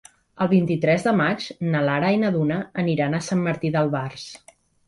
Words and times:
El 0.45 0.47
vint-i-tres 0.53 1.05
de 1.07 1.13
maig 1.19 1.45
na 1.75 1.83
Lara 1.89 2.11
i 2.17 2.19
na 2.23 2.33
Duna 2.39 2.59
aniran 2.85 3.19
a 3.19 3.23
Sant 3.29 3.47
Martí 3.49 3.73
d'Albars. 3.77 4.29